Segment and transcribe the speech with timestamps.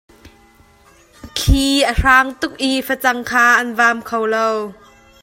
[1.37, 4.47] Thli a hrang tuk i facang kha an vam kho lo.